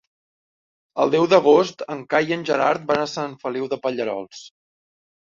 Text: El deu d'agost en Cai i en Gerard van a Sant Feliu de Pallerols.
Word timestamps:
El 1.01 1.11
deu 1.15 1.25
d'agost 1.33 1.83
en 1.95 2.01
Cai 2.13 2.31
i 2.31 2.35
en 2.37 2.45
Gerard 2.49 2.87
van 2.93 3.01
a 3.01 3.05
Sant 3.11 3.35
Feliu 3.43 3.67
de 3.75 3.79
Pallerols. 3.85 4.41